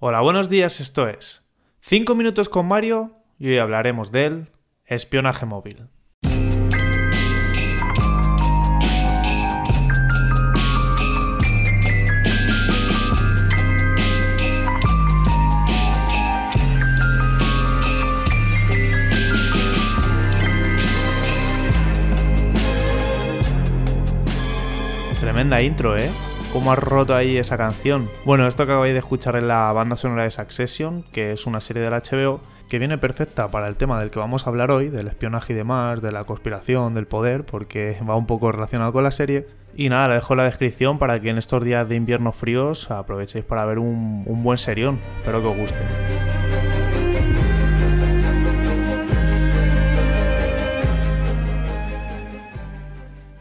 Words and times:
Hola, 0.00 0.20
buenos 0.20 0.48
días, 0.48 0.78
esto 0.78 1.08
es 1.08 1.44
5 1.80 2.14
minutos 2.14 2.48
con 2.48 2.68
Mario 2.68 3.16
y 3.36 3.48
hoy 3.48 3.58
hablaremos 3.58 4.12
del 4.12 4.46
espionaje 4.84 5.44
móvil. 5.44 5.88
Tremenda 25.20 25.60
intro, 25.60 25.98
¿eh? 25.98 26.08
¿Cómo 26.52 26.72
has 26.72 26.78
roto 26.78 27.14
ahí 27.14 27.36
esa 27.36 27.58
canción? 27.58 28.08
Bueno, 28.24 28.46
esto 28.46 28.64
que 28.64 28.72
acabáis 28.72 28.94
de 28.94 29.00
escuchar 29.00 29.36
es 29.36 29.42
la 29.42 29.70
banda 29.72 29.96
sonora 29.96 30.22
de 30.22 30.30
Succession, 30.30 31.04
que 31.12 31.32
es 31.32 31.46
una 31.46 31.60
serie 31.60 31.82
del 31.82 31.92
HBO 31.92 32.40
que 32.70 32.78
viene 32.78 32.96
perfecta 32.96 33.50
para 33.50 33.68
el 33.68 33.76
tema 33.76 34.00
del 34.00 34.10
que 34.10 34.18
vamos 34.18 34.46
a 34.46 34.50
hablar 34.50 34.70
hoy, 34.70 34.88
del 34.88 35.08
espionaje 35.08 35.52
y 35.52 35.56
demás, 35.56 36.00
de 36.00 36.10
la 36.10 36.24
conspiración, 36.24 36.94
del 36.94 37.06
poder, 37.06 37.44
porque 37.44 37.98
va 38.08 38.16
un 38.16 38.26
poco 38.26 38.50
relacionado 38.50 38.92
con 38.92 39.04
la 39.04 39.10
serie. 39.10 39.46
Y 39.74 39.90
nada, 39.90 40.08
le 40.08 40.14
dejo 40.14 40.34
la 40.34 40.44
descripción 40.44 40.98
para 40.98 41.20
que 41.20 41.28
en 41.28 41.38
estos 41.38 41.62
días 41.62 41.88
de 41.88 41.96
invierno 41.96 42.32
fríos 42.32 42.90
aprovechéis 42.90 43.44
para 43.44 43.64
ver 43.66 43.78
un, 43.78 44.24
un 44.26 44.42
buen 44.42 44.58
serión. 44.58 44.98
Espero 45.18 45.42
que 45.42 45.48
os 45.48 45.56
guste. 45.56 46.07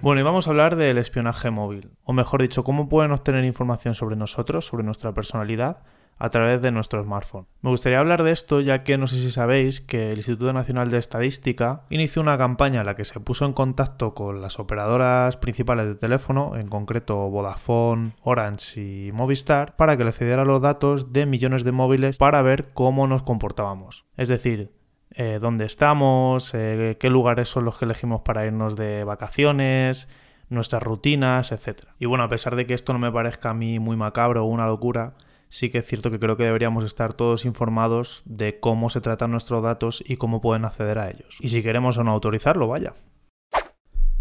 Bueno, 0.07 0.21
y 0.21 0.23
vamos 0.23 0.47
a 0.47 0.51
hablar 0.51 0.77
del 0.77 0.99
espionaje 0.99 1.51
móvil, 1.51 1.91
o 2.05 2.13
mejor 2.13 2.41
dicho, 2.41 2.63
cómo 2.63 2.87
pueden 2.87 3.11
obtener 3.11 3.43
información 3.43 3.93
sobre 3.93 4.15
nosotros, 4.15 4.65
sobre 4.65 4.85
nuestra 4.85 5.13
personalidad, 5.13 5.83
a 6.17 6.29
través 6.29 6.61
de 6.61 6.71
nuestro 6.71 7.03
smartphone. 7.03 7.45
Me 7.59 7.71
gustaría 7.71 7.99
hablar 7.99 8.23
de 8.23 8.31
esto 8.31 8.61
ya 8.61 8.85
que 8.85 8.97
no 8.97 9.07
sé 9.07 9.17
si 9.17 9.29
sabéis 9.29 9.81
que 9.81 10.11
el 10.11 10.15
Instituto 10.15 10.53
Nacional 10.53 10.91
de 10.91 10.97
Estadística 10.97 11.83
inició 11.89 12.21
una 12.21 12.37
campaña 12.37 12.79
en 12.79 12.85
la 12.85 12.95
que 12.95 13.03
se 13.03 13.19
puso 13.19 13.43
en 13.43 13.51
contacto 13.51 14.13
con 14.13 14.39
las 14.39 14.59
operadoras 14.59 15.35
principales 15.35 15.87
de 15.87 15.95
teléfono, 15.95 16.55
en 16.55 16.69
concreto 16.69 17.29
Vodafone, 17.29 18.13
Orange 18.21 18.79
y 18.79 19.11
Movistar, 19.11 19.75
para 19.75 19.97
que 19.97 20.05
le 20.05 20.13
cediera 20.13 20.45
los 20.45 20.61
datos 20.61 21.11
de 21.11 21.25
millones 21.25 21.65
de 21.65 21.73
móviles 21.73 22.17
para 22.17 22.41
ver 22.41 22.69
cómo 22.73 23.07
nos 23.07 23.23
comportábamos. 23.23 24.05
Es 24.15 24.29
decir, 24.29 24.71
eh, 25.11 25.39
dónde 25.41 25.65
estamos, 25.65 26.53
eh, 26.53 26.97
qué 26.99 27.09
lugares 27.09 27.49
son 27.49 27.65
los 27.65 27.77
que 27.77 27.85
elegimos 27.85 28.21
para 28.21 28.45
irnos 28.45 28.75
de 28.75 29.03
vacaciones, 29.03 30.07
nuestras 30.49 30.83
rutinas, 30.83 31.51
etc. 31.51 31.83
Y 31.99 32.05
bueno, 32.05 32.23
a 32.23 32.29
pesar 32.29 32.55
de 32.55 32.65
que 32.65 32.73
esto 32.73 32.93
no 32.93 32.99
me 32.99 33.11
parezca 33.11 33.51
a 33.51 33.53
mí 33.53 33.79
muy 33.79 33.97
macabro 33.97 34.43
o 34.43 34.47
una 34.47 34.67
locura, 34.67 35.15
sí 35.49 35.69
que 35.69 35.79
es 35.79 35.85
cierto 35.85 36.11
que 36.11 36.19
creo 36.19 36.37
que 36.37 36.43
deberíamos 36.43 36.83
estar 36.83 37.13
todos 37.13 37.45
informados 37.45 38.21
de 38.25 38.59
cómo 38.59 38.89
se 38.89 39.01
tratan 39.01 39.31
nuestros 39.31 39.63
datos 39.63 40.03
y 40.05 40.17
cómo 40.17 40.41
pueden 40.41 40.65
acceder 40.65 40.99
a 40.99 41.09
ellos. 41.09 41.37
Y 41.39 41.49
si 41.49 41.63
queremos 41.63 41.97
o 41.97 42.03
no 42.03 42.11
autorizarlo, 42.11 42.67
vaya. 42.67 42.93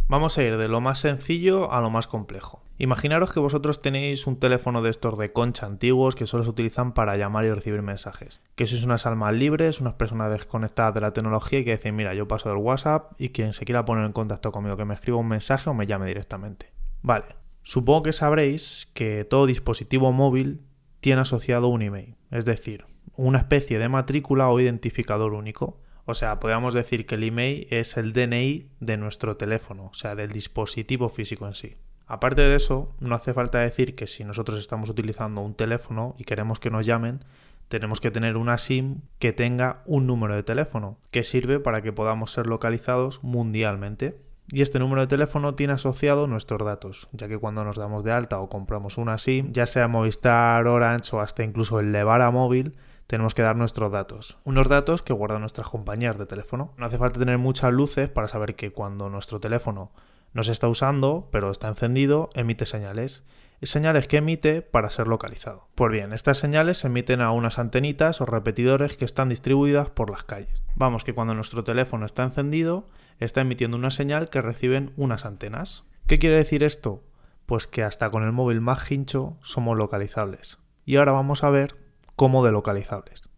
Vamos 0.08 0.38
a 0.38 0.44
ir 0.44 0.56
de 0.56 0.68
lo 0.68 0.80
más 0.80 1.00
sencillo 1.00 1.72
a 1.72 1.80
lo 1.80 1.90
más 1.90 2.06
complejo. 2.06 2.62
Imaginaros 2.78 3.32
que 3.32 3.40
vosotros 3.40 3.82
tenéis 3.82 4.28
un 4.28 4.38
teléfono 4.38 4.80
de 4.80 4.90
estos 4.90 5.18
de 5.18 5.32
concha 5.32 5.66
antiguos 5.66 6.14
que 6.14 6.28
solo 6.28 6.44
se 6.44 6.50
utilizan 6.50 6.92
para 6.92 7.16
llamar 7.16 7.44
y 7.44 7.50
recibir 7.50 7.82
mensajes. 7.82 8.40
Que 8.54 8.68
sois 8.68 8.84
unas 8.84 9.04
almas 9.04 9.34
libres, 9.34 9.80
unas 9.80 9.94
personas 9.94 10.30
desconectadas 10.30 10.94
de 10.94 11.00
la 11.00 11.10
tecnología 11.10 11.58
y 11.58 11.64
que 11.64 11.72
decís, 11.72 11.92
mira, 11.92 12.14
yo 12.14 12.28
paso 12.28 12.48
del 12.48 12.58
WhatsApp 12.58 13.14
y 13.18 13.30
quien 13.30 13.52
se 13.52 13.64
quiera 13.64 13.84
poner 13.84 14.04
en 14.04 14.12
contacto 14.12 14.52
conmigo 14.52 14.76
que 14.76 14.84
me 14.84 14.94
escriba 14.94 15.18
un 15.18 15.26
mensaje 15.26 15.70
o 15.70 15.74
me 15.74 15.88
llame 15.88 16.06
directamente. 16.06 16.70
Vale, 17.02 17.34
supongo 17.64 18.04
que 18.04 18.12
sabréis 18.12 18.88
que 18.94 19.24
todo 19.24 19.46
dispositivo 19.46 20.12
móvil 20.12 20.62
tiene 21.00 21.22
asociado 21.22 21.66
un 21.66 21.82
email, 21.82 22.14
es 22.30 22.44
decir, 22.44 22.84
una 23.16 23.38
especie 23.38 23.80
de 23.80 23.88
matrícula 23.88 24.50
o 24.50 24.60
identificador 24.60 25.32
único. 25.32 25.80
O 26.06 26.14
sea, 26.14 26.38
podríamos 26.38 26.72
decir 26.72 27.04
que 27.04 27.16
el 27.16 27.24
email 27.24 27.66
es 27.70 27.96
el 27.96 28.12
DNI 28.12 28.70
de 28.78 28.96
nuestro 28.96 29.36
teléfono, 29.36 29.86
o 29.86 29.94
sea, 29.94 30.14
del 30.14 30.31
dispositivo 30.31 31.08
físico 31.08 31.47
en 31.47 31.54
sí. 31.54 31.75
Aparte 32.06 32.42
de 32.42 32.54
eso, 32.54 32.94
no 33.00 33.16
hace 33.16 33.34
falta 33.34 33.58
decir 33.58 33.97
que 33.97 34.06
si 34.06 34.25
nosotros 34.25 34.60
estamos 34.60 34.88
utilizando 34.88 35.41
un 35.41 35.54
teléfono 35.54 36.14
y 36.16 36.22
queremos 36.22 36.60
que 36.60 36.70
nos 36.70 36.86
llamen, 36.86 37.19
tenemos 37.66 38.00
que 38.00 38.12
tener 38.12 38.36
una 38.36 38.58
SIM 38.58 39.00
que 39.19 39.32
tenga 39.32 39.82
un 39.84 40.06
número 40.06 40.36
de 40.36 40.44
teléfono, 40.44 40.98
que 41.10 41.25
sirve 41.25 41.58
para 41.58 41.82
que 41.82 41.92
podamos 41.92 42.31
ser 42.31 42.47
localizados 42.47 43.25
mundialmente. 43.25 44.20
Y 44.48 44.62
este 44.62 44.78
número 44.78 45.00
de 45.00 45.08
teléfono 45.08 45.56
tiene 45.56 45.72
asociado 45.72 46.28
nuestros 46.28 46.64
datos, 46.64 47.08
ya 47.10 47.26
que 47.26 47.38
cuando 47.38 47.64
nos 47.64 47.75
damos 47.75 48.04
de 48.04 48.12
alta 48.12 48.38
o 48.38 48.48
compramos 48.48 48.97
una 48.97 49.19
SIM, 49.19 49.50
ya 49.50 49.66
sea 49.66 49.88
Movistar, 49.88 50.69
Orange 50.69 51.16
o 51.16 51.20
hasta 51.20 51.42
incluso 51.42 51.81
el 51.81 51.91
Levara 51.91 52.31
móvil, 52.31 52.76
tenemos 53.06 53.34
que 53.34 53.43
dar 53.43 53.56
nuestros 53.56 53.93
datos. 53.93 54.39
Unos 54.44 54.69
datos 54.69 55.03
que 55.03 55.12
guardan 55.12 55.41
nuestras 55.41 55.69
compañías 55.69 56.19
de 56.19 56.27
teléfono. 56.27 56.75
No 56.77 56.87
hace 56.87 56.99
falta 56.99 57.19
tener 57.19 57.39
muchas 57.39 57.72
luces 57.72 58.09
para 58.09 58.28
saber 58.28 58.55
que 58.55 58.72
cuando 58.72 59.09
nuestro 59.09 59.41
teléfono 59.41 59.93
no 60.33 60.43
se 60.43 60.53
está 60.53 60.69
usando, 60.69 61.28
pero 61.31 61.50
está 61.50 61.69
encendido, 61.69 62.31
emite 62.34 62.67
señales. 62.67 63.22
Señales 63.62 64.06
que 64.06 64.19
emite 64.19 64.61
para 64.61 64.91
ser 64.91 65.06
localizado. 65.06 65.69
Pues 65.75 65.91
bien, 65.91 66.12
estas 66.12 66.39
señales 66.39 66.78
se 66.78 66.89
emiten 66.89 67.21
a 67.21 67.33
unas 67.33 67.59
antenitas 67.59 68.21
o 68.21 68.27
repetidores 68.27 68.97
que 68.97 69.06
están 69.06 69.31
distribuidas 69.31 69.88
por 69.88 70.11
las 70.11 70.25
calles. 70.25 70.62
Vamos 70.75 71.05
que 71.05 71.15
cuando 71.15 71.34
nuestro 71.34 71.65
teléfono 71.65 72.05
está 72.05 72.23
encendido, 72.23 72.87
está 73.19 73.41
emitiendo 73.41 73.78
una 73.78 73.91
señal 73.91 74.28
que 74.28 74.43
reciben 74.43 74.93
unas 74.97 75.25
antenas. 75.25 75.84
¿Qué 76.06 76.19
quiere 76.19 76.37
decir 76.37 76.62
esto? 76.62 77.03
Pues 77.47 77.67
que 77.67 77.83
hasta 77.83 78.11
con 78.11 78.25
el 78.25 78.33
móvil 78.33 78.61
más 78.61 78.91
hincho 78.91 79.38
somos 79.41 79.78
localizables. 79.78 80.59
Y 80.84 80.97
ahora 80.97 81.12
vamos 81.12 81.43
a 81.43 81.50
ver 81.50 81.85
como 82.16 82.44
de 82.44 82.53
localizables. 82.53 83.28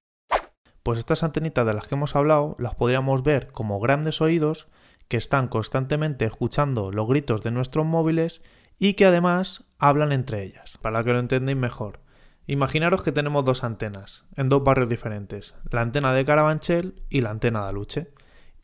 Pues 0.82 0.98
estas 0.98 1.22
antenitas 1.22 1.66
de 1.66 1.74
las 1.74 1.86
que 1.86 1.96
hemos 1.96 2.16
hablado 2.16 2.56
las 2.58 2.74
podríamos 2.74 3.22
ver 3.22 3.48
como 3.48 3.80
grandes 3.80 4.20
oídos 4.22 4.68
que 5.08 5.16
están 5.16 5.48
constantemente 5.48 6.24
escuchando 6.24 6.90
los 6.92 7.06
gritos 7.06 7.42
de 7.42 7.50
nuestros 7.50 7.84
móviles 7.84 8.42
y 8.78 8.94
que 8.94 9.06
además 9.06 9.64
hablan 9.78 10.12
entre 10.12 10.42
ellas. 10.44 10.78
Para 10.80 11.02
que 11.02 11.12
lo 11.12 11.18
entendáis 11.18 11.58
mejor, 11.58 12.00
imaginaros 12.46 13.02
que 13.02 13.12
tenemos 13.12 13.44
dos 13.44 13.64
antenas 13.64 14.24
en 14.36 14.48
dos 14.48 14.62
barrios 14.62 14.88
diferentes, 14.88 15.54
la 15.70 15.80
antena 15.80 16.14
de 16.14 16.24
Carabanchel 16.24 17.02
y 17.10 17.20
la 17.20 17.30
antena 17.30 17.62
de 17.62 17.68
Aluche. 17.68 18.12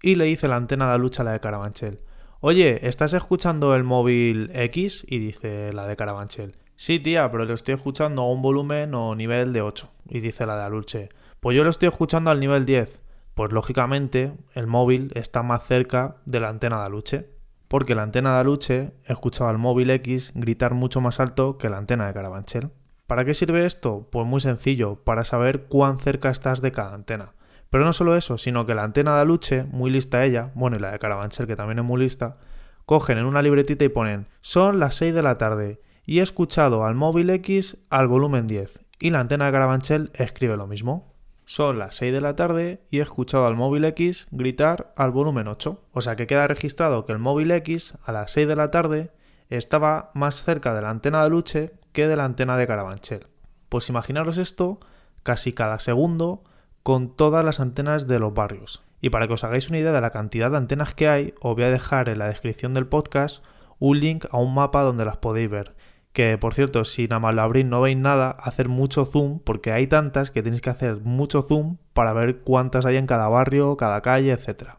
Y 0.00 0.14
le 0.16 0.26
dice 0.26 0.48
la 0.48 0.56
antena 0.56 0.86
de 0.86 0.94
Aluche 0.94 1.22
a 1.22 1.24
la 1.24 1.32
de 1.32 1.40
Carabanchel, 1.40 2.00
oye, 2.40 2.86
¿estás 2.86 3.14
escuchando 3.14 3.74
el 3.74 3.84
móvil 3.84 4.50
X? 4.54 5.04
Y 5.08 5.18
dice 5.18 5.72
la 5.72 5.86
de 5.86 5.96
Carabanchel, 5.96 6.56
Sí, 6.76 6.98
tía, 6.98 7.30
pero 7.30 7.44
lo 7.44 7.54
estoy 7.54 7.74
escuchando 7.74 8.22
a 8.22 8.30
un 8.30 8.42
volumen 8.42 8.94
o 8.94 9.14
nivel 9.14 9.52
de 9.52 9.62
8. 9.62 9.90
Y 10.08 10.20
dice 10.20 10.44
la 10.44 10.56
de 10.56 10.64
Aluche, 10.64 11.08
pues 11.40 11.56
yo 11.56 11.64
lo 11.64 11.70
estoy 11.70 11.88
escuchando 11.88 12.30
al 12.30 12.40
nivel 12.40 12.66
10. 12.66 13.00
Pues 13.34 13.52
lógicamente 13.52 14.32
el 14.54 14.66
móvil 14.66 15.12
está 15.14 15.42
más 15.42 15.64
cerca 15.64 16.16
de 16.24 16.40
la 16.40 16.48
antena 16.48 16.80
de 16.80 16.86
Aluche. 16.86 17.30
Porque 17.68 17.94
la 17.94 18.02
antena 18.02 18.34
de 18.34 18.40
Aluche 18.40 18.92
escuchaba 19.06 19.50
al 19.50 19.58
móvil 19.58 19.90
X 19.90 20.32
gritar 20.34 20.74
mucho 20.74 21.00
más 21.00 21.20
alto 21.20 21.58
que 21.58 21.70
la 21.70 21.78
antena 21.78 22.06
de 22.06 22.14
Carabanchel. 22.14 22.70
¿Para 23.06 23.24
qué 23.24 23.34
sirve 23.34 23.66
esto? 23.66 24.08
Pues 24.10 24.26
muy 24.26 24.40
sencillo, 24.40 24.96
para 25.04 25.24
saber 25.24 25.64
cuán 25.64 25.98
cerca 25.98 26.30
estás 26.30 26.62
de 26.62 26.72
cada 26.72 26.94
antena. 26.94 27.34
Pero 27.70 27.84
no 27.84 27.92
solo 27.92 28.16
eso, 28.16 28.38
sino 28.38 28.66
que 28.66 28.74
la 28.74 28.84
antena 28.84 29.14
de 29.14 29.20
Aluche, 29.22 29.64
muy 29.64 29.90
lista 29.90 30.24
ella, 30.24 30.52
bueno, 30.54 30.76
y 30.76 30.80
la 30.80 30.92
de 30.92 30.98
Carabanchel, 30.98 31.46
que 31.46 31.56
también 31.56 31.80
es 31.80 31.84
muy 31.84 32.00
lista, 32.00 32.38
cogen 32.86 33.18
en 33.18 33.26
una 33.26 33.42
libretita 33.42 33.84
y 33.84 33.88
ponen, 33.88 34.28
son 34.40 34.78
las 34.78 34.94
6 34.96 35.14
de 35.14 35.22
la 35.22 35.34
tarde, 35.34 35.80
y 36.06 36.18
he 36.18 36.22
escuchado 36.22 36.84
al 36.84 36.94
móvil 36.94 37.30
X 37.30 37.78
al 37.90 38.08
volumen 38.08 38.46
10 38.46 38.84
y 38.98 39.10
la 39.10 39.20
antena 39.20 39.46
de 39.46 39.52
Carabanchel 39.52 40.10
escribe 40.14 40.56
lo 40.56 40.66
mismo. 40.66 41.12
Son 41.46 41.78
las 41.78 41.96
6 41.96 42.12
de 42.12 42.20
la 42.20 42.36
tarde 42.36 42.82
y 42.90 43.00
he 43.00 43.02
escuchado 43.02 43.46
al 43.46 43.56
móvil 43.56 43.84
X 43.84 44.26
gritar 44.30 44.94
al 44.96 45.10
volumen 45.10 45.46
8. 45.46 45.82
O 45.92 46.00
sea 46.00 46.16
que 46.16 46.26
queda 46.26 46.46
registrado 46.46 47.04
que 47.04 47.12
el 47.12 47.18
móvil 47.18 47.50
X 47.50 47.98
a 48.04 48.12
las 48.12 48.32
6 48.32 48.48
de 48.48 48.56
la 48.56 48.70
tarde 48.70 49.10
estaba 49.50 50.10
más 50.14 50.42
cerca 50.42 50.74
de 50.74 50.80
la 50.80 50.90
antena 50.90 51.22
de 51.22 51.30
Luche 51.30 51.72
que 51.92 52.08
de 52.08 52.16
la 52.16 52.24
antena 52.24 52.56
de 52.56 52.66
Carabanchel. 52.66 53.26
Pues 53.68 53.88
imaginaros 53.88 54.38
esto 54.38 54.80
casi 55.22 55.52
cada 55.52 55.78
segundo 55.80 56.42
con 56.82 57.14
todas 57.14 57.44
las 57.44 57.60
antenas 57.60 58.06
de 58.06 58.18
los 58.18 58.32
barrios. 58.32 58.82
Y 59.00 59.10
para 59.10 59.26
que 59.26 59.34
os 59.34 59.44
hagáis 59.44 59.68
una 59.68 59.78
idea 59.78 59.92
de 59.92 60.00
la 60.00 60.10
cantidad 60.10 60.50
de 60.50 60.56
antenas 60.56 60.94
que 60.94 61.08
hay, 61.08 61.34
os 61.42 61.54
voy 61.54 61.64
a 61.64 61.70
dejar 61.70 62.08
en 62.08 62.18
la 62.18 62.28
descripción 62.28 62.72
del 62.72 62.86
podcast 62.86 63.44
un 63.78 64.00
link 64.00 64.24
a 64.30 64.38
un 64.38 64.54
mapa 64.54 64.82
donde 64.82 65.04
las 65.04 65.18
podéis 65.18 65.50
ver 65.50 65.74
que 66.14 66.38
por 66.38 66.54
cierto, 66.54 66.84
si 66.84 67.08
nada 67.08 67.18
más 67.18 67.34
lo 67.34 67.42
abrís 67.42 67.66
no 67.66 67.80
veis 67.80 67.96
nada, 67.96 68.30
hacer 68.30 68.68
mucho 68.68 69.04
zoom, 69.04 69.40
porque 69.40 69.72
hay 69.72 69.88
tantas 69.88 70.30
que 70.30 70.44
tenéis 70.44 70.62
que 70.62 70.70
hacer 70.70 71.00
mucho 71.02 71.42
zoom 71.42 71.78
para 71.92 72.12
ver 72.12 72.38
cuántas 72.38 72.86
hay 72.86 72.96
en 72.96 73.06
cada 73.06 73.28
barrio, 73.28 73.76
cada 73.76 74.00
calle, 74.00 74.30
etc. 74.30 74.76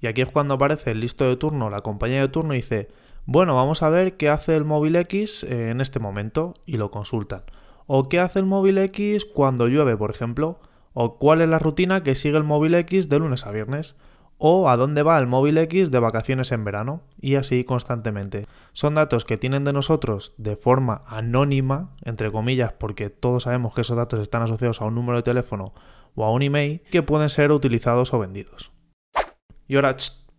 Y 0.00 0.08
aquí 0.08 0.20
es 0.20 0.30
cuando 0.30 0.54
aparece 0.54 0.90
el 0.90 1.00
listo 1.00 1.24
de 1.28 1.36
turno, 1.36 1.70
la 1.70 1.82
compañía 1.82 2.20
de 2.20 2.28
turno 2.28 2.54
y 2.54 2.58
dice, 2.58 2.88
bueno, 3.24 3.54
vamos 3.54 3.84
a 3.84 3.88
ver 3.88 4.16
qué 4.16 4.30
hace 4.30 4.56
el 4.56 4.64
móvil 4.64 4.96
X 4.96 5.44
en 5.44 5.80
este 5.80 6.00
momento, 6.00 6.54
y 6.66 6.76
lo 6.76 6.90
consultan. 6.90 7.44
O 7.86 8.08
qué 8.08 8.18
hace 8.18 8.40
el 8.40 8.46
móvil 8.46 8.78
X 8.78 9.26
cuando 9.26 9.68
llueve, 9.68 9.96
por 9.96 10.10
ejemplo, 10.10 10.58
o 10.92 11.18
cuál 11.18 11.40
es 11.40 11.48
la 11.48 11.60
rutina 11.60 12.02
que 12.02 12.16
sigue 12.16 12.36
el 12.36 12.42
móvil 12.42 12.74
X 12.74 13.08
de 13.08 13.20
lunes 13.20 13.46
a 13.46 13.52
viernes, 13.52 13.94
o 14.38 14.68
a 14.70 14.76
dónde 14.76 15.02
va 15.02 15.18
el 15.18 15.26
móvil 15.26 15.58
X 15.58 15.90
de 15.90 15.98
vacaciones 15.98 16.52
en 16.52 16.64
verano 16.64 17.02
y 17.20 17.34
así 17.34 17.64
constantemente. 17.64 18.46
Son 18.72 18.94
datos 18.94 19.24
que 19.24 19.36
tienen 19.36 19.64
de 19.64 19.72
nosotros 19.72 20.34
de 20.38 20.56
forma 20.56 21.02
anónima, 21.06 21.94
entre 22.04 22.30
comillas, 22.30 22.72
porque 22.72 23.10
todos 23.10 23.42
sabemos 23.42 23.74
que 23.74 23.80
esos 23.80 23.96
datos 23.96 24.20
están 24.20 24.42
asociados 24.42 24.80
a 24.80 24.86
un 24.86 24.94
número 24.94 25.18
de 25.18 25.24
teléfono 25.24 25.74
o 26.14 26.24
a 26.24 26.30
un 26.30 26.42
email 26.42 26.80
que 26.90 27.02
pueden 27.02 27.28
ser 27.28 27.50
utilizados 27.50 28.14
o 28.14 28.18
vendidos. 28.18 28.72
Y 29.66 29.76
ahora, 29.76 29.96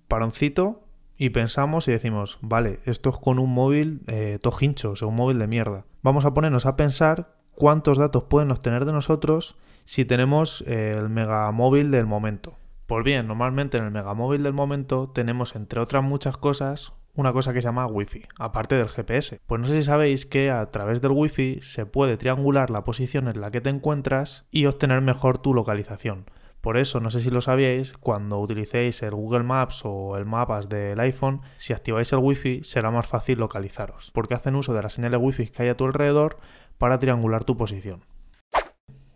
paroncito, 0.07 0.85
y 1.17 1.31
pensamos 1.31 1.87
y 1.89 1.91
decimos, 1.91 2.39
vale, 2.41 2.79
esto 2.85 3.09
es 3.09 3.17
con 3.17 3.39
un 3.39 3.53
móvil 3.53 4.01
eh, 4.07 4.39
tojincho, 4.41 4.91
o 4.91 4.95
sea, 4.95 5.09
un 5.09 5.15
móvil 5.15 5.37
de 5.37 5.47
mierda. 5.47 5.85
Vamos 6.01 6.23
a 6.23 6.33
ponernos 6.33 6.65
a 6.65 6.77
pensar 6.77 7.35
cuántos 7.53 7.97
datos 7.97 8.23
pueden 8.23 8.51
obtener 8.51 8.85
de 8.85 8.93
nosotros 8.93 9.57
si 9.83 10.05
tenemos 10.05 10.63
eh, 10.65 10.95
el 10.97 11.09
megamóvil 11.09 11.91
del 11.91 12.05
momento. 12.05 12.58
Pues 12.89 13.05
bien, 13.05 13.27
normalmente 13.27 13.77
en 13.77 13.83
el 13.83 13.91
megamóvil 13.91 14.41
del 14.41 14.53
momento 14.53 15.07
tenemos, 15.07 15.55
entre 15.55 15.79
otras 15.79 16.03
muchas 16.03 16.37
cosas, 16.37 16.93
una 17.13 17.31
cosa 17.33 17.53
que 17.53 17.61
se 17.61 17.67
llama 17.67 17.85
Wi-Fi, 17.85 18.23
aparte 18.39 18.73
del 18.73 18.89
GPS. 18.89 19.39
Pues 19.45 19.61
no 19.61 19.67
sé 19.67 19.77
si 19.77 19.83
sabéis 19.83 20.25
que 20.25 20.49
a 20.49 20.71
través 20.71 20.99
del 20.99 21.11
Wi-Fi 21.11 21.59
se 21.61 21.85
puede 21.85 22.17
triangular 22.17 22.71
la 22.71 22.83
posición 22.83 23.27
en 23.27 23.41
la 23.41 23.51
que 23.51 23.61
te 23.61 23.69
encuentras 23.69 24.47
y 24.49 24.65
obtener 24.65 25.01
mejor 25.01 25.37
tu 25.37 25.53
localización. 25.53 26.25
Por 26.61 26.77
eso, 26.77 26.99
no 26.99 27.11
sé 27.11 27.19
si 27.19 27.29
lo 27.29 27.41
sabíais, 27.41 27.93
cuando 27.93 28.39
utilicéis 28.39 29.03
el 29.03 29.11
Google 29.11 29.43
Maps 29.43 29.83
o 29.83 30.17
el 30.17 30.25
Mapas 30.25 30.67
del 30.67 30.99
iPhone, 30.99 31.41
si 31.57 31.73
activáis 31.73 32.11
el 32.11 32.19
Wi-Fi 32.19 32.63
será 32.63 32.89
más 32.89 33.05
fácil 33.05 33.37
localizaros, 33.37 34.09
porque 34.15 34.33
hacen 34.33 34.55
uso 34.55 34.73
de 34.73 34.81
las 34.81 34.93
señales 34.93 35.19
Wi-Fi 35.21 35.49
que 35.49 35.61
hay 35.61 35.69
a 35.69 35.77
tu 35.77 35.85
alrededor 35.85 36.37
para 36.79 36.97
triangular 36.97 37.43
tu 37.43 37.55
posición. 37.55 38.03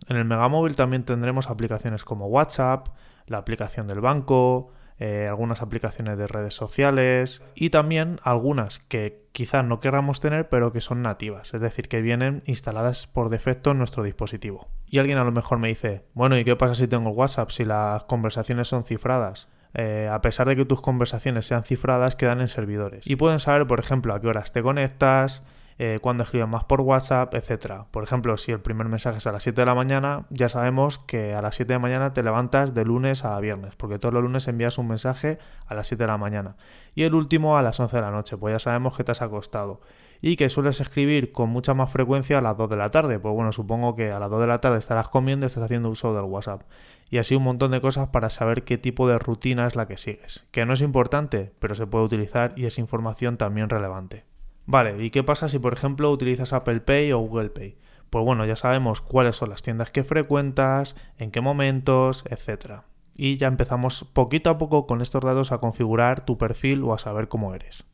En 0.06 0.16
el 0.16 0.26
Megamóvil 0.26 0.76
también 0.76 1.02
tendremos 1.02 1.50
aplicaciones 1.50 2.04
como 2.04 2.28
WhatsApp, 2.28 2.90
la 3.26 3.38
aplicación 3.38 3.86
del 3.88 4.00
banco, 4.00 4.72
eh, 4.98 5.26
algunas 5.28 5.60
aplicaciones 5.60 6.16
de 6.16 6.28
redes 6.28 6.54
sociales 6.54 7.42
y 7.56 7.70
también 7.70 8.20
algunas 8.22 8.78
que 8.78 9.26
quizás 9.32 9.64
no 9.64 9.80
queramos 9.80 10.20
tener 10.20 10.48
pero 10.48 10.72
que 10.72 10.80
son 10.80 11.02
nativas, 11.02 11.52
es 11.52 11.60
decir, 11.60 11.88
que 11.88 12.00
vienen 12.00 12.44
instaladas 12.46 13.08
por 13.08 13.28
defecto 13.28 13.72
en 13.72 13.78
nuestro 13.78 14.04
dispositivo. 14.04 14.68
Y 14.86 14.98
alguien 14.98 15.18
a 15.18 15.24
lo 15.24 15.32
mejor 15.32 15.58
me 15.58 15.66
dice, 15.66 16.04
bueno, 16.14 16.38
¿y 16.38 16.44
qué 16.44 16.54
pasa 16.54 16.76
si 16.76 16.86
tengo 16.86 17.10
WhatsApp 17.10 17.50
si 17.50 17.64
las 17.64 18.04
conversaciones 18.04 18.68
son 18.68 18.84
cifradas? 18.84 19.48
Eh, 19.74 20.08
a 20.08 20.20
pesar 20.20 20.46
de 20.46 20.54
que 20.54 20.64
tus 20.64 20.80
conversaciones 20.80 21.46
sean 21.46 21.64
cifradas, 21.64 22.14
quedan 22.14 22.40
en 22.40 22.46
servidores. 22.48 23.04
Y 23.08 23.16
pueden 23.16 23.40
saber, 23.40 23.66
por 23.66 23.80
ejemplo, 23.80 24.14
a 24.14 24.20
qué 24.20 24.28
horas 24.28 24.52
te 24.52 24.62
conectas, 24.62 25.42
eh, 25.78 25.98
cuando 26.00 26.22
escriben 26.22 26.48
más 26.48 26.64
por 26.64 26.80
WhatsApp, 26.80 27.34
etc. 27.34 27.84
Por 27.90 28.04
ejemplo, 28.04 28.36
si 28.36 28.52
el 28.52 28.60
primer 28.60 28.88
mensaje 28.88 29.18
es 29.18 29.26
a 29.26 29.32
las 29.32 29.42
7 29.42 29.60
de 29.60 29.66
la 29.66 29.74
mañana, 29.74 30.26
ya 30.30 30.48
sabemos 30.48 30.98
que 30.98 31.34
a 31.34 31.42
las 31.42 31.56
7 31.56 31.72
de 31.72 31.74
la 31.74 31.80
mañana 31.80 32.12
te 32.12 32.22
levantas 32.22 32.74
de 32.74 32.84
lunes 32.84 33.24
a 33.24 33.38
viernes, 33.40 33.74
porque 33.76 33.98
todos 33.98 34.14
los 34.14 34.22
lunes 34.22 34.46
envías 34.46 34.78
un 34.78 34.88
mensaje 34.88 35.38
a 35.66 35.74
las 35.74 35.88
7 35.88 36.04
de 36.04 36.08
la 36.08 36.18
mañana. 36.18 36.56
Y 36.94 37.02
el 37.02 37.14
último 37.14 37.58
a 37.58 37.62
las 37.62 37.80
11 37.80 37.96
de 37.96 38.02
la 38.02 38.10
noche, 38.10 38.36
pues 38.36 38.52
ya 38.52 38.58
sabemos 38.58 38.96
que 38.96 39.04
te 39.04 39.12
has 39.12 39.22
acostado. 39.22 39.80
Y 40.20 40.36
que 40.36 40.48
sueles 40.48 40.80
escribir 40.80 41.32
con 41.32 41.50
mucha 41.50 41.74
más 41.74 41.90
frecuencia 41.90 42.38
a 42.38 42.40
las 42.40 42.56
2 42.56 42.70
de 42.70 42.76
la 42.76 42.90
tarde. 42.90 43.18
Pues 43.18 43.34
bueno, 43.34 43.52
supongo 43.52 43.94
que 43.94 44.10
a 44.10 44.18
las 44.18 44.30
2 44.30 44.40
de 44.40 44.46
la 44.46 44.58
tarde 44.58 44.78
estarás 44.78 45.08
comiendo 45.08 45.44
y 45.44 45.48
estás 45.48 45.64
haciendo 45.64 45.90
uso 45.90 46.14
del 46.14 46.24
WhatsApp. 46.24 46.62
Y 47.10 47.18
así 47.18 47.34
un 47.34 47.42
montón 47.42 47.72
de 47.72 47.80
cosas 47.80 48.08
para 48.08 48.30
saber 48.30 48.64
qué 48.64 48.78
tipo 48.78 49.06
de 49.06 49.18
rutina 49.18 49.66
es 49.66 49.76
la 49.76 49.86
que 49.86 49.98
sigues. 49.98 50.46
Que 50.50 50.64
no 50.64 50.72
es 50.72 50.80
importante, 50.80 51.52
pero 51.58 51.74
se 51.74 51.86
puede 51.86 52.04
utilizar 52.04 52.52
y 52.56 52.64
es 52.66 52.78
información 52.78 53.36
también 53.36 53.68
relevante. 53.68 54.24
Vale, 54.66 55.02
¿y 55.04 55.10
qué 55.10 55.22
pasa 55.22 55.48
si 55.48 55.58
por 55.58 55.74
ejemplo 55.74 56.10
utilizas 56.10 56.52
Apple 56.52 56.80
Pay 56.80 57.12
o 57.12 57.18
Google 57.18 57.50
Pay? 57.50 57.76
Pues 58.10 58.24
bueno, 58.24 58.46
ya 58.46 58.56
sabemos 58.56 59.00
cuáles 59.00 59.36
son 59.36 59.50
las 59.50 59.62
tiendas 59.62 59.90
que 59.90 60.04
frecuentas, 60.04 60.96
en 61.18 61.30
qué 61.30 61.40
momentos, 61.40 62.24
etc. 62.30 62.82
Y 63.16 63.36
ya 63.36 63.48
empezamos 63.48 64.04
poquito 64.04 64.50
a 64.50 64.58
poco 64.58 64.86
con 64.86 65.02
estos 65.02 65.22
datos 65.22 65.52
a 65.52 65.58
configurar 65.58 66.24
tu 66.24 66.38
perfil 66.38 66.82
o 66.84 66.94
a 66.94 66.98
saber 66.98 67.28
cómo 67.28 67.54
eres. 67.54 67.84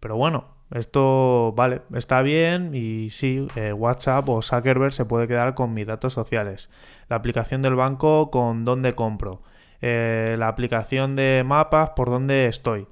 Pero 0.00 0.16
bueno, 0.16 0.56
esto 0.70 1.52
vale, 1.56 1.82
está 1.94 2.22
bien 2.22 2.74
y 2.74 3.10
sí, 3.10 3.48
eh, 3.56 3.72
WhatsApp 3.72 4.28
o 4.28 4.42
Zuckerberg 4.42 4.92
se 4.92 5.04
puede 5.04 5.28
quedar 5.28 5.54
con 5.54 5.74
mis 5.74 5.86
datos 5.86 6.12
sociales. 6.12 6.70
La 7.08 7.16
aplicación 7.16 7.62
del 7.62 7.74
banco 7.74 8.30
con 8.30 8.64
dónde 8.64 8.94
compro. 8.94 9.42
Eh, 9.80 10.36
la 10.38 10.48
aplicación 10.48 11.16
de 11.16 11.42
mapas 11.46 11.90
por 11.90 12.10
dónde 12.10 12.46
estoy. 12.46 12.86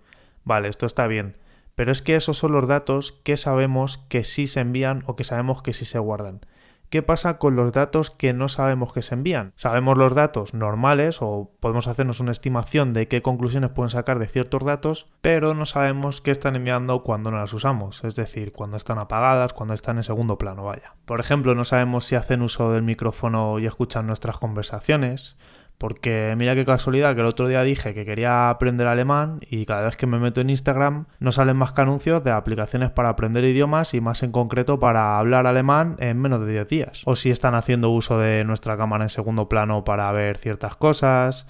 Vale, 0.44 0.68
esto 0.68 0.86
está 0.86 1.06
bien. 1.06 1.36
Pero 1.76 1.92
es 1.92 2.02
que 2.02 2.16
esos 2.16 2.38
son 2.38 2.52
los 2.52 2.66
datos 2.66 3.12
que 3.22 3.36
sabemos 3.36 3.98
que 4.08 4.24
sí 4.24 4.46
se 4.46 4.60
envían 4.60 5.02
o 5.06 5.14
que 5.14 5.24
sabemos 5.24 5.62
que 5.62 5.74
sí 5.74 5.84
se 5.84 5.98
guardan. 5.98 6.40
¿Qué 6.88 7.02
pasa 7.02 7.36
con 7.36 7.56
los 7.56 7.72
datos 7.72 8.10
que 8.10 8.32
no 8.32 8.48
sabemos 8.48 8.92
que 8.92 9.02
se 9.02 9.14
envían? 9.14 9.52
Sabemos 9.56 9.98
los 9.98 10.14
datos 10.14 10.54
normales 10.54 11.18
o 11.20 11.50
podemos 11.60 11.88
hacernos 11.88 12.20
una 12.20 12.30
estimación 12.32 12.92
de 12.92 13.08
qué 13.08 13.22
conclusiones 13.22 13.70
pueden 13.70 13.90
sacar 13.90 14.20
de 14.20 14.28
ciertos 14.28 14.64
datos, 14.64 15.06
pero 15.20 15.52
no 15.52 15.66
sabemos 15.66 16.20
qué 16.20 16.30
están 16.30 16.56
enviando 16.56 17.02
cuando 17.02 17.30
no 17.30 17.38
las 17.38 17.52
usamos, 17.52 18.04
es 18.04 18.14
decir, 18.14 18.52
cuando 18.52 18.76
están 18.76 18.98
apagadas, 18.98 19.52
cuando 19.52 19.74
están 19.74 19.96
en 19.96 20.04
segundo 20.04 20.38
plano, 20.38 20.64
vaya. 20.64 20.94
Por 21.04 21.18
ejemplo, 21.18 21.54
no 21.56 21.64
sabemos 21.64 22.06
si 22.06 22.14
hacen 22.14 22.40
uso 22.40 22.72
del 22.72 22.84
micrófono 22.84 23.58
y 23.58 23.66
escuchan 23.66 24.06
nuestras 24.06 24.38
conversaciones, 24.38 25.36
porque 25.78 26.34
mira 26.36 26.54
qué 26.54 26.64
casualidad 26.64 27.14
que 27.14 27.20
el 27.20 27.26
otro 27.26 27.48
día 27.48 27.62
dije 27.62 27.94
que 27.94 28.04
quería 28.04 28.50
aprender 28.50 28.86
alemán 28.86 29.40
y 29.48 29.66
cada 29.66 29.82
vez 29.82 29.96
que 29.96 30.06
me 30.06 30.18
meto 30.18 30.40
en 30.40 30.50
Instagram 30.50 31.06
no 31.18 31.32
salen 31.32 31.56
más 31.56 31.72
que 31.72 31.82
anuncios 31.82 32.24
de 32.24 32.30
aplicaciones 32.30 32.90
para 32.90 33.10
aprender 33.10 33.44
idiomas 33.44 33.94
y 33.94 34.00
más 34.00 34.22
en 34.22 34.32
concreto 34.32 34.78
para 34.78 35.18
hablar 35.18 35.46
alemán 35.46 35.96
en 35.98 36.18
menos 36.18 36.40
de 36.40 36.52
10 36.52 36.68
días. 36.68 37.02
O 37.04 37.16
si 37.16 37.30
están 37.30 37.54
haciendo 37.54 37.90
uso 37.90 38.18
de 38.18 38.44
nuestra 38.44 38.76
cámara 38.76 39.04
en 39.04 39.10
segundo 39.10 39.48
plano 39.48 39.84
para 39.84 40.10
ver 40.12 40.38
ciertas 40.38 40.76
cosas, 40.76 41.46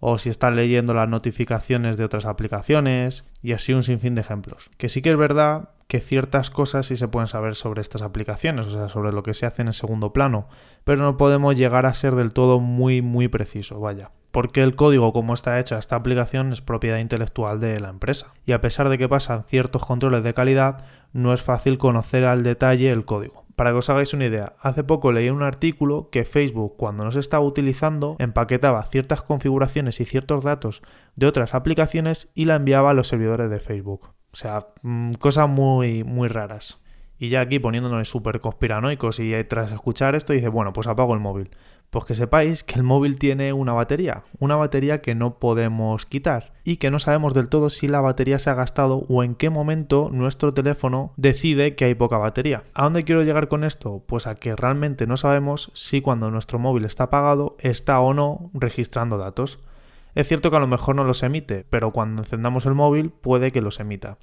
o 0.00 0.18
si 0.18 0.30
están 0.30 0.56
leyendo 0.56 0.94
las 0.94 1.08
notificaciones 1.08 1.98
de 1.98 2.04
otras 2.04 2.24
aplicaciones 2.24 3.24
y 3.42 3.52
así 3.52 3.74
un 3.74 3.82
sinfín 3.82 4.14
de 4.14 4.22
ejemplos. 4.22 4.70
Que 4.78 4.88
sí 4.88 5.02
que 5.02 5.10
es 5.10 5.16
verdad 5.16 5.70
que 5.90 6.00
ciertas 6.00 6.50
cosas 6.50 6.86
sí 6.86 6.94
se 6.94 7.08
pueden 7.08 7.26
saber 7.26 7.56
sobre 7.56 7.80
estas 7.80 8.02
aplicaciones, 8.02 8.66
o 8.66 8.70
sea, 8.70 8.88
sobre 8.88 9.10
lo 9.10 9.24
que 9.24 9.34
se 9.34 9.44
hace 9.44 9.62
en 9.62 9.68
el 9.68 9.74
segundo 9.74 10.12
plano, 10.12 10.46
pero 10.84 11.02
no 11.02 11.16
podemos 11.16 11.56
llegar 11.56 11.84
a 11.84 11.94
ser 11.94 12.14
del 12.14 12.32
todo 12.32 12.60
muy 12.60 13.02
muy 13.02 13.26
preciso, 13.26 13.80
vaya. 13.80 14.12
Porque 14.30 14.62
el 14.62 14.76
código 14.76 15.12
como 15.12 15.34
está 15.34 15.58
hecha 15.58 15.78
esta 15.78 15.96
aplicación 15.96 16.52
es 16.52 16.60
propiedad 16.60 16.98
intelectual 16.98 17.58
de 17.58 17.80
la 17.80 17.88
empresa. 17.88 18.32
Y 18.46 18.52
a 18.52 18.60
pesar 18.60 18.88
de 18.88 18.98
que 18.98 19.08
pasan 19.08 19.42
ciertos 19.42 19.84
controles 19.84 20.22
de 20.22 20.32
calidad, 20.32 20.86
no 21.12 21.32
es 21.32 21.42
fácil 21.42 21.76
conocer 21.76 22.24
al 22.24 22.44
detalle 22.44 22.92
el 22.92 23.04
código. 23.04 23.44
Para 23.56 23.72
que 23.72 23.78
os 23.78 23.90
hagáis 23.90 24.14
una 24.14 24.26
idea, 24.26 24.54
hace 24.60 24.84
poco 24.84 25.10
leí 25.10 25.28
un 25.28 25.42
artículo 25.42 26.08
que 26.10 26.24
Facebook, 26.24 26.76
cuando 26.76 27.02
no 27.02 27.10
se 27.10 27.18
estaba 27.18 27.44
utilizando, 27.44 28.14
empaquetaba 28.20 28.84
ciertas 28.84 29.22
configuraciones 29.22 30.00
y 30.00 30.04
ciertos 30.04 30.44
datos 30.44 30.82
de 31.16 31.26
otras 31.26 31.52
aplicaciones 31.52 32.30
y 32.32 32.44
la 32.44 32.54
enviaba 32.54 32.90
a 32.90 32.94
los 32.94 33.08
servidores 33.08 33.50
de 33.50 33.58
Facebook. 33.58 34.19
O 34.32 34.36
sea, 34.36 34.68
mm, 34.82 35.12
cosas 35.14 35.48
muy, 35.48 36.04
muy 36.04 36.28
raras. 36.28 36.78
Y 37.18 37.28
ya 37.28 37.42
aquí 37.42 37.58
poniéndonos 37.58 38.08
súper 38.08 38.40
conspiranoicos 38.40 39.20
y 39.20 39.32
tras 39.44 39.72
escuchar 39.72 40.14
esto 40.14 40.32
dice, 40.32 40.48
bueno, 40.48 40.72
pues 40.72 40.86
apago 40.86 41.12
el 41.12 41.20
móvil. 41.20 41.50
Pues 41.90 42.04
que 42.04 42.14
sepáis 42.14 42.62
que 42.62 42.76
el 42.76 42.84
móvil 42.84 43.18
tiene 43.18 43.52
una 43.52 43.72
batería, 43.72 44.22
una 44.38 44.54
batería 44.54 45.02
que 45.02 45.16
no 45.16 45.38
podemos 45.38 46.06
quitar 46.06 46.52
y 46.64 46.76
que 46.76 46.90
no 46.90 47.00
sabemos 47.00 47.34
del 47.34 47.48
todo 47.48 47.68
si 47.68 47.88
la 47.88 48.00
batería 48.00 48.38
se 48.38 48.48
ha 48.48 48.54
gastado 48.54 49.04
o 49.08 49.24
en 49.24 49.34
qué 49.34 49.50
momento 49.50 50.08
nuestro 50.12 50.54
teléfono 50.54 51.12
decide 51.16 51.74
que 51.74 51.86
hay 51.86 51.94
poca 51.94 52.16
batería. 52.16 52.62
¿A 52.74 52.84
dónde 52.84 53.04
quiero 53.04 53.22
llegar 53.22 53.48
con 53.48 53.64
esto? 53.64 54.04
Pues 54.06 54.28
a 54.28 54.36
que 54.36 54.54
realmente 54.54 55.08
no 55.08 55.16
sabemos 55.16 55.72
si 55.74 56.00
cuando 56.00 56.30
nuestro 56.30 56.60
móvil 56.60 56.84
está 56.84 57.04
apagado 57.04 57.56
está 57.58 58.00
o 58.00 58.14
no 58.14 58.50
registrando 58.54 59.18
datos. 59.18 59.58
Es 60.14 60.28
cierto 60.28 60.50
que 60.50 60.56
a 60.56 60.60
lo 60.60 60.66
mejor 60.66 60.96
no 60.96 61.04
los 61.04 61.22
emite, 61.22 61.64
pero 61.68 61.90
cuando 61.90 62.22
encendamos 62.22 62.66
el 62.66 62.74
móvil 62.74 63.10
puede 63.10 63.52
que 63.52 63.60
los 63.60 63.80
emita. 63.80 64.18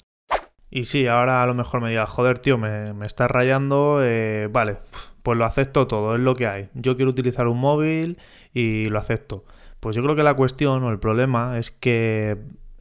Y 0.70 0.86
sí, 0.86 1.08
ahora 1.08 1.42
a 1.42 1.46
lo 1.46 1.54
mejor 1.54 1.82
me 1.82 1.90
diga, 1.90 2.06
joder, 2.06 2.40
tío, 2.40 2.58
me, 2.58 2.94
me 2.94 3.06
está 3.06 3.28
rayando, 3.28 4.00
eh, 4.04 4.48
vale, 4.52 4.80
pues 5.24 5.38
lo 5.38 5.46
acepto 5.46 5.88
todo, 5.88 6.16
es 6.16 6.22
lo 6.22 6.36
que 6.36 6.48
hay. 6.48 6.70
Yo 6.74 6.96
quiero 6.96 7.12
utilizar 7.12 7.48
un 7.48 7.60
móvil 7.60 8.20
y 8.54 8.90
lo 8.90 9.00
acepto. 9.00 9.46
Pues 9.80 9.96
yo 9.96 10.04
creo 10.04 10.16
que 10.16 10.24
la 10.24 10.34
cuestión 10.34 10.84
o 10.84 10.90
el 10.90 11.00
problema 11.00 11.58
es 11.58 11.72
que 11.72 12.38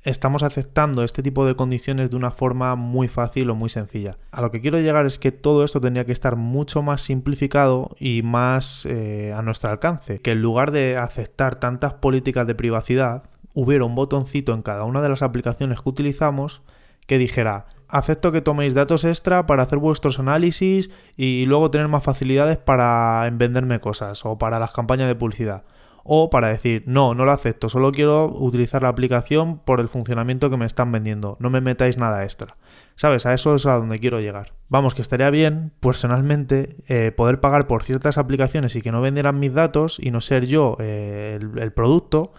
estamos 0.07 0.45
aceptando 0.45 1.03
este 1.03 1.23
tipo 1.23 1.45
de 1.45 1.57
condiciones 1.57 2.11
de 2.11 2.17
una 2.17 2.31
forma 2.31 2.77
muy 2.77 3.09
fácil 3.09 3.51
o 3.51 3.55
muy 3.55 3.69
sencilla. 3.69 4.19
A 4.31 4.41
lo 4.41 4.51
que 4.51 4.61
quiero 4.61 4.79
llegar 4.79 5.05
es 5.05 5.19
que 5.19 5.33
todo 5.33 5.65
esto 5.65 5.81
tendría 5.81 6.07
que 6.07 6.13
estar 6.13 6.37
mucho 6.37 6.81
más 6.81 7.03
simplificado 7.03 7.91
y 7.99 8.23
más 8.23 8.87
eh, 8.87 9.35
a 9.37 9.43
nuestro 9.43 9.71
alcance. 9.71 10.21
Que 10.21 10.33
en 10.33 10.43
lugar 10.43 10.71
de 10.71 10.97
aceptar 10.97 11.57
tantas 11.57 11.95
políticas 11.95 12.47
de 12.47 12.55
privacidad, 12.55 13.25
hubiera 13.53 13.85
un 13.85 13.97
botoncito 13.97 14.55
en 14.55 14.63
cada 14.63 14.85
una 14.85 15.03
de 15.03 15.09
las 15.09 15.23
aplicaciones 15.23 15.81
que 15.81 15.89
utilizamos 15.89 16.63
que 17.07 17.19
dijera 17.19 17.67
acepto 17.89 18.33
que 18.33 18.41
toméis 18.41 18.75
datos 18.75 19.05
extra 19.05 19.47
para 19.47 19.63
hacer 19.63 19.79
vuestros 19.79 20.19
análisis 20.19 20.91
y 21.17 21.47
luego 21.47 21.71
tener 21.71 21.89
más 21.89 22.03
facilidades 22.03 22.59
para 22.59 23.29
venderme 23.33 23.81
cosas 23.81 24.25
o 24.25 24.39
para 24.39 24.59
las 24.59 24.73
campañas 24.73 25.09
de 25.09 25.15
publicidad. 25.15 25.63
O 26.09 26.31
para 26.31 26.49
decir, 26.49 26.85
no, 26.87 27.15
no 27.15 27.25
lo 27.25 27.33
acepto, 27.33 27.69
solo 27.69 27.93
quiero 27.93 28.27
utilizar 28.27 28.83
la 28.83 28.89
aplicación 28.89 29.59
por 29.59 29.81
el 29.81 29.89
funcionamiento 29.89 30.51
que 30.51 30.57
me 30.57 30.67
están 30.67 30.93
vendiendo, 30.93 31.37
no 31.41 31.51
me 31.51 31.61
metáis 31.61 31.97
nada 31.97 32.23
extra. 32.25 32.57
¿Sabes? 32.95 33.27
A 33.27 33.35
eso 33.35 33.55
es 33.55 33.67
a 33.67 33.77
donde 33.77 33.99
quiero 33.99 34.21
llegar. 34.21 34.55
Vamos, 34.69 34.95
que 34.95 35.03
estaría 35.03 35.31
bien, 35.31 35.73
personalmente, 35.81 36.77
eh, 36.89 37.13
poder 37.13 37.41
pagar 37.41 37.67
por 37.67 37.83
ciertas 37.83 38.19
aplicaciones 38.19 38.75
y 38.77 38.83
que 38.83 38.93
no 38.93 39.01
vendieran 39.01 39.39
mis 39.39 39.53
datos 39.53 39.99
y 40.01 40.11
no 40.11 40.21
ser 40.21 40.47
yo 40.47 40.77
eh, 40.81 41.39
el 41.57 41.73
producto 41.73 42.33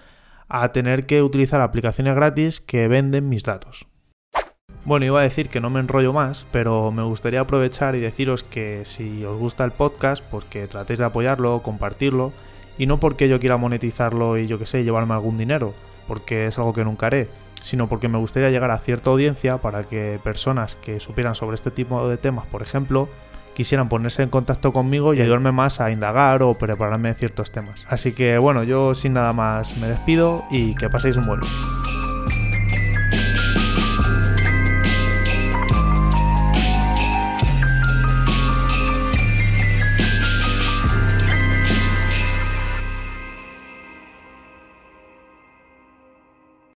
a 0.50 0.72
tener 0.72 1.06
que 1.06 1.22
utilizar 1.22 1.62
aplicaciones 1.62 2.16
gratis 2.16 2.62
que 2.62 2.88
venden 2.88 3.30
mis 3.30 3.44
datos. 3.44 3.88
Bueno, 4.88 5.06
iba 5.06 5.20
a 5.20 5.24
decir 5.24 5.50
que 5.50 5.60
no 5.60 5.70
me 5.70 5.82
enrollo 5.82 6.14
más, 6.14 6.48
pero 6.52 6.94
me 6.94 7.04
gustaría 7.04 7.42
aprovechar 7.42 7.96
y 7.96 8.00
deciros 8.00 8.44
que 8.46 8.86
si 8.86 9.26
os 9.26 9.38
gusta 9.38 9.66
el 9.66 9.72
podcast, 9.72 10.24
pues 10.32 10.46
que 10.46 10.66
tratéis 10.68 11.00
de 11.00 11.06
apoyarlo, 11.06 11.62
compartirlo, 11.62 12.32
y 12.78 12.86
no 12.86 13.00
porque 13.00 13.30
yo 13.30 13.40
quiera 13.40 13.58
monetizarlo 13.58 14.38
y 14.38 14.48
yo 14.48 14.60
que 14.60 14.66
sé, 14.66 14.84
llevarme 14.84 15.14
algún 15.14 15.38
dinero, 15.38 15.74
porque 16.08 16.48
es 16.48 16.58
algo 16.58 16.74
que 16.74 16.84
nunca 16.84 17.08
haré, 17.08 17.30
sino 17.62 17.88
porque 17.88 18.08
me 18.08 18.18
gustaría 18.18 18.50
llegar 18.50 18.72
a 18.72 18.78
cierta 18.80 19.10
audiencia 19.10 19.58
para 19.58 19.84
que 19.84 20.20
personas 20.24 20.76
que 20.76 21.00
supieran 21.00 21.36
sobre 21.36 21.56
este 21.56 21.72
tipo 21.72 22.08
de 22.08 22.18
temas, 22.18 22.46
por 22.46 22.62
ejemplo, 22.62 23.10
quisieran 23.56 23.90
ponerse 23.90 24.22
en 24.22 24.30
contacto 24.30 24.72
conmigo 24.72 25.16
y 25.16 25.22
ayudarme 25.22 25.52
más 25.52 25.82
a 25.82 25.90
indagar 25.90 26.44
o 26.44 26.54
prepararme 26.54 27.14
ciertos 27.16 27.52
temas. 27.52 27.88
Así 27.90 28.12
que 28.12 28.38
bueno, 28.38 28.64
yo 28.64 28.94
sin 28.94 29.14
nada 29.14 29.34
más 29.34 29.78
me 29.78 29.88
despido 29.88 30.46
y 30.52 30.76
que 30.76 30.90
paséis 30.90 31.18
un 31.18 31.26
buen 31.26 31.40
lunes. 31.40 31.87